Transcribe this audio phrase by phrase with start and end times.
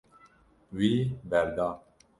[0.77, 0.93] Wî
[1.29, 1.69] berda.